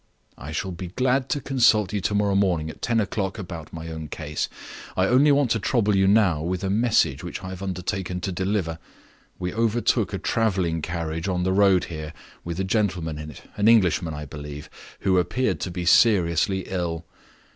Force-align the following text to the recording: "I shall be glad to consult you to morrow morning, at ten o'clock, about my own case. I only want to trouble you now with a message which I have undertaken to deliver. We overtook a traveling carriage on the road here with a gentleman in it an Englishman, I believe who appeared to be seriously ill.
"I 0.39 0.51
shall 0.51 0.71
be 0.71 0.87
glad 0.87 1.29
to 1.29 1.39
consult 1.39 1.93
you 1.93 2.01
to 2.01 2.15
morrow 2.15 2.33
morning, 2.33 2.71
at 2.71 2.81
ten 2.81 2.99
o'clock, 2.99 3.37
about 3.37 3.71
my 3.71 3.89
own 3.89 4.07
case. 4.07 4.49
I 4.97 5.05
only 5.05 5.31
want 5.31 5.51
to 5.51 5.59
trouble 5.59 5.95
you 5.95 6.07
now 6.07 6.41
with 6.41 6.63
a 6.63 6.71
message 6.71 7.23
which 7.23 7.43
I 7.43 7.49
have 7.49 7.61
undertaken 7.61 8.19
to 8.21 8.31
deliver. 8.31 8.79
We 9.37 9.53
overtook 9.53 10.11
a 10.11 10.17
traveling 10.17 10.81
carriage 10.81 11.27
on 11.27 11.43
the 11.43 11.53
road 11.53 11.83
here 11.83 12.13
with 12.43 12.59
a 12.59 12.63
gentleman 12.63 13.19
in 13.19 13.29
it 13.29 13.43
an 13.57 13.67
Englishman, 13.67 14.15
I 14.15 14.25
believe 14.25 14.71
who 15.01 15.19
appeared 15.19 15.59
to 15.59 15.69
be 15.69 15.85
seriously 15.85 16.61
ill. 16.65 17.05